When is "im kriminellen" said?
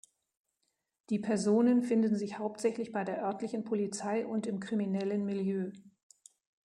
4.47-5.25